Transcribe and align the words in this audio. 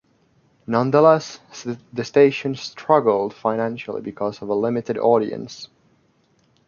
Nonetheless, 0.65 1.41
the 1.93 2.03
station 2.03 2.55
struggled 2.55 3.35
financially 3.35 4.01
because 4.01 4.41
of 4.41 4.49
a 4.49 4.55
limited 4.55 4.97
audience. 4.97 5.67